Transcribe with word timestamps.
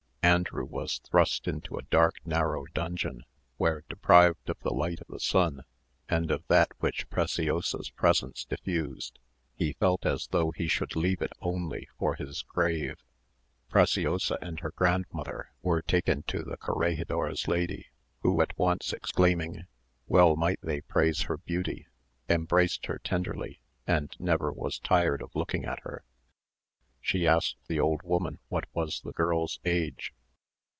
Andrew 0.23 0.65
was 0.65 0.99
thrust 0.99 1.47
into 1.47 1.77
a 1.77 1.81
dark 1.83 2.15
narrow 2.25 2.65
dungeon, 2.75 3.25
where, 3.57 3.83
deprived 3.89 4.49
of 4.49 4.59
the 4.59 4.71
light 4.73 5.01
of 5.01 5.07
the 5.07 5.19
sun 5.19 5.63
and 6.07 6.29
of 6.29 6.45
that 6.47 6.69
which 6.77 7.09
Preciosa's 7.09 7.89
presence 7.89 8.45
diffused, 8.45 9.17
he 9.55 9.73
felt 9.73 10.05
as 10.05 10.27
though 10.27 10.51
he 10.51 10.67
should 10.67 10.95
leave 10.95 11.23
it 11.23 11.33
only 11.41 11.89
for 11.97 12.15
his 12.15 12.43
grave. 12.43 12.97
Preciosa 13.67 14.37
and 14.43 14.59
her 14.59 14.71
grand 14.71 15.05
mother 15.11 15.49
were 15.63 15.81
taken 15.81 16.21
to 16.27 16.43
the 16.43 16.55
corregidor's 16.55 17.47
lady, 17.47 17.87
who 18.21 18.41
at 18.41 18.57
once 18.57 18.93
exclaiming, 18.93 19.63
"Well 20.07 20.35
might 20.35 20.59
they 20.61 20.81
praise 20.81 21.23
her 21.23 21.37
beauty," 21.39 21.87
embraced 22.29 22.85
her 22.85 22.99
tenderly, 22.99 23.59
and 23.87 24.15
never 24.19 24.51
was 24.53 24.79
tired 24.79 25.21
of 25.23 25.35
looking 25.35 25.65
at 25.65 25.79
her. 25.81 26.05
She 27.03 27.27
asked 27.27 27.57
the 27.67 27.79
old 27.79 28.01
woman 28.03 28.37
what 28.47 28.65
was 28.73 29.01
the 29.01 29.11
girl's 29.11 29.59
age. 29.65 30.13